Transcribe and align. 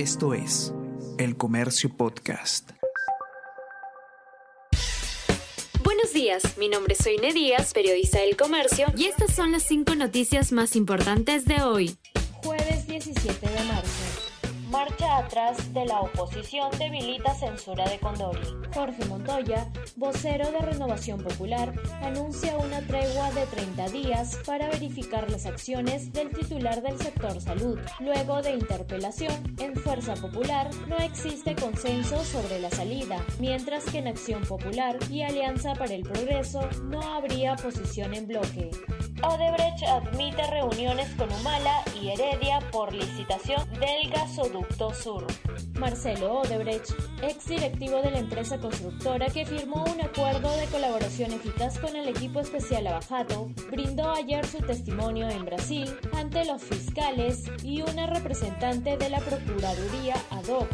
Esto 0.00 0.32
es 0.32 0.72
El 1.18 1.36
Comercio 1.36 1.94
Podcast. 1.94 2.70
Buenos 5.84 6.14
días, 6.14 6.56
mi 6.56 6.70
nombre 6.70 6.94
es 6.94 7.04
Soine 7.04 7.34
Díaz, 7.34 7.74
periodista 7.74 8.18
del 8.20 8.34
Comercio, 8.34 8.86
y 8.96 9.04
estas 9.04 9.34
son 9.34 9.52
las 9.52 9.64
cinco 9.64 9.94
noticias 9.94 10.52
más 10.52 10.74
importantes 10.74 11.44
de 11.44 11.60
hoy. 11.60 11.98
Jueves 12.42 12.86
17 12.86 13.46
de 13.46 13.64
marzo. 13.64 14.39
Marcha 14.70 15.18
atrás 15.18 15.74
de 15.74 15.84
la 15.84 16.00
oposición 16.00 16.70
debilita 16.78 17.34
censura 17.34 17.88
de 17.88 17.98
Condori. 17.98 18.38
Jorge 18.72 19.04
Montoya, 19.06 19.66
vocero 19.96 20.48
de 20.52 20.58
Renovación 20.60 21.20
Popular, 21.24 21.72
anuncia 22.02 22.56
una 22.56 22.80
tregua 22.82 23.32
de 23.32 23.46
30 23.46 23.88
días 23.88 24.38
para 24.46 24.68
verificar 24.68 25.28
las 25.28 25.46
acciones 25.46 26.12
del 26.12 26.30
titular 26.30 26.82
del 26.82 26.96
sector 26.98 27.40
salud. 27.40 27.80
Luego 27.98 28.42
de 28.42 28.52
interpelación, 28.52 29.56
en 29.58 29.74
Fuerza 29.74 30.14
Popular 30.14 30.70
no 30.86 30.98
existe 30.98 31.56
consenso 31.56 32.22
sobre 32.24 32.60
la 32.60 32.70
salida, 32.70 33.24
mientras 33.40 33.84
que 33.86 33.98
en 33.98 34.06
Acción 34.06 34.42
Popular 34.42 34.96
y 35.10 35.22
Alianza 35.22 35.74
para 35.74 35.94
el 35.94 36.02
Progreso 36.02 36.68
no 36.84 37.02
habría 37.02 37.56
posición 37.56 38.14
en 38.14 38.28
bloque. 38.28 38.70
Odebrecht 39.22 39.82
admite 39.82 40.46
reuniones 40.46 41.08
con 41.16 41.30
Humala 41.32 41.82
y 42.00 42.08
Heredia 42.08 42.60
por 42.72 42.92
licitación 42.92 43.68
del 43.78 44.10
gasoducto 44.10 44.94
sur. 44.94 45.26
Marcelo 45.78 46.40
Odebrecht, 46.40 46.90
ex 47.22 47.46
directivo 47.46 48.00
de 48.02 48.10
la 48.10 48.18
empresa 48.18 48.58
constructora 48.58 49.26
que 49.26 49.44
firmó 49.44 49.84
un 49.84 50.00
acuerdo 50.00 50.54
de 50.56 50.66
colaboración 50.66 51.32
eficaz 51.32 51.78
con 51.78 51.96
el 51.96 52.08
equipo 52.08 52.40
especial 52.40 52.86
Abajato, 52.86 53.50
brindó 53.70 54.10
ayer 54.10 54.46
su 54.46 54.58
testimonio 54.58 55.28
en 55.28 55.44
Brasil 55.44 55.90
ante 56.12 56.44
los 56.44 56.62
fiscales 56.62 57.44
y 57.62 57.82
una 57.82 58.06
representante 58.06 58.96
de 58.96 59.10
la 59.10 59.20
Procuraduría 59.20 60.14
ad 60.30 60.44
hoc 60.46 60.68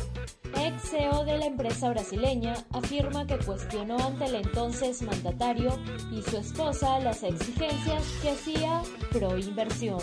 ex 0.56 0.90
CEO 0.90 1.24
de 1.24 1.38
la 1.38 1.46
empresa 1.46 1.90
brasileña, 1.90 2.54
afirma 2.72 3.26
que 3.26 3.38
cuestionó 3.38 3.98
ante 3.98 4.26
el 4.26 4.36
entonces 4.36 5.02
mandatario 5.02 5.78
y 6.12 6.22
su 6.22 6.36
esposa 6.38 6.98
las 7.00 7.22
exigencias 7.22 8.04
que 8.22 8.30
hacía 8.30 8.82
pro 9.12 9.36
inversión. 9.38 10.00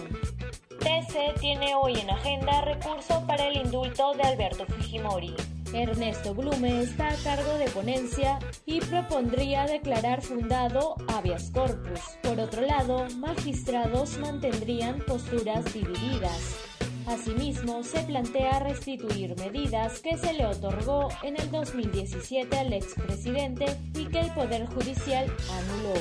TC 0.79 1.39
tiene 1.39 1.75
hoy 1.75 1.93
en 1.99 2.09
agenda 2.09 2.61
recurso 2.61 3.23
para 3.25 3.47
el 3.47 3.57
indulto 3.57 4.13
de 4.13 4.23
Alberto 4.23 4.65
Fujimori. 4.65 5.35
Ernesto 5.73 6.35
Blume 6.35 6.81
está 6.81 7.09
a 7.09 7.15
cargo 7.23 7.57
de 7.57 7.69
ponencia 7.69 8.37
y 8.65 8.79
propondría 8.79 9.65
declarar 9.65 10.21
fundado 10.21 10.95
habeas 11.07 11.49
corpus. 11.49 11.99
Por 12.21 12.39
otro 12.39 12.61
lado, 12.61 13.07
magistrados 13.17 14.17
mantendrían 14.19 14.99
posturas 14.99 15.73
divididas. 15.73 16.72
Asimismo, 17.07 17.83
se 17.83 17.99
plantea 18.03 18.59
restituir 18.59 19.35
medidas 19.37 19.99
que 19.99 20.17
se 20.17 20.33
le 20.33 20.45
otorgó 20.45 21.09
en 21.23 21.39
el 21.39 21.51
2017 21.51 22.57
al 22.57 22.73
expresidente 22.73 23.65
y 23.93 24.05
que 24.05 24.21
el 24.21 24.31
Poder 24.33 24.65
Judicial 24.67 25.25
anuló 25.51 25.93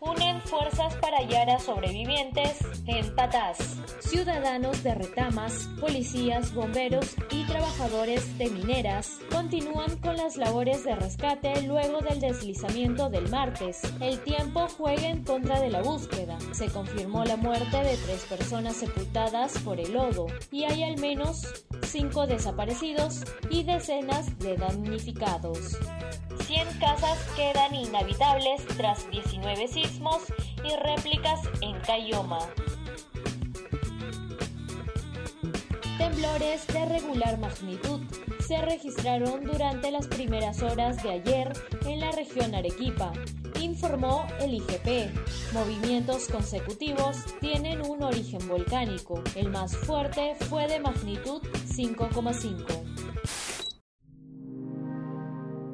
unen 0.00 0.40
fuerzas 0.42 0.94
para 0.96 1.18
hallar 1.18 1.50
a 1.50 1.58
sobrevivientes 1.58 2.58
en 2.86 3.14
Patás. 3.14 3.76
Ciudadanos 4.00 4.82
de 4.82 4.94
Retamas, 4.94 5.68
policías, 5.78 6.54
bomberos 6.54 7.14
y 7.30 7.44
trabajadores 7.44 8.36
de 8.38 8.50
mineras 8.50 9.18
continúan 9.30 9.96
con 9.98 10.16
las 10.16 10.36
labores 10.36 10.84
de 10.84 10.96
rescate 10.96 11.62
luego 11.62 12.00
del 12.00 12.20
deslizamiento 12.20 13.10
del 13.10 13.28
martes. 13.28 13.80
El 14.00 14.18
tiempo 14.20 14.66
juega 14.76 15.08
en 15.08 15.22
contra 15.22 15.60
de 15.60 15.70
la 15.70 15.82
búsqueda. 15.82 16.38
Se 16.52 16.68
confirmó 16.68 17.24
la 17.24 17.36
muerte 17.36 17.76
de 17.76 17.96
tres 17.96 18.24
personas 18.28 18.76
sepultadas 18.76 19.58
por 19.58 19.78
el 19.78 19.92
lodo 19.92 20.26
y 20.50 20.64
hay 20.64 20.82
al 20.82 20.98
menos 20.98 21.46
cinco 21.84 22.26
desaparecidos 22.26 23.24
y 23.50 23.64
decenas 23.64 24.38
de 24.38 24.56
damnificados. 24.56 25.78
100 26.50 26.80
casas 26.80 27.16
quedan 27.36 27.72
inhabitables 27.76 28.66
tras 28.76 29.08
19 29.12 29.68
sismos 29.68 30.24
y 30.64 30.74
réplicas 30.84 31.42
en 31.60 31.78
Cayoma. 31.78 32.40
Temblores 35.96 36.66
de 36.66 36.86
regular 36.86 37.38
magnitud 37.38 38.00
se 38.44 38.60
registraron 38.62 39.44
durante 39.44 39.92
las 39.92 40.08
primeras 40.08 40.60
horas 40.60 41.00
de 41.04 41.12
ayer 41.12 41.52
en 41.86 42.00
la 42.00 42.10
región 42.10 42.52
Arequipa, 42.52 43.12
informó 43.60 44.26
el 44.40 44.54
IGP. 44.54 45.14
Movimientos 45.52 46.26
consecutivos 46.26 47.16
tienen 47.40 47.80
un 47.88 48.02
origen 48.02 48.48
volcánico. 48.48 49.22
El 49.36 49.50
más 49.50 49.76
fuerte 49.76 50.34
fue 50.48 50.66
de 50.66 50.80
magnitud 50.80 51.42
5,5. 51.68 52.89